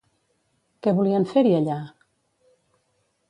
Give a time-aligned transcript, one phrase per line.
[0.85, 1.77] Què volien fer-hi, allà?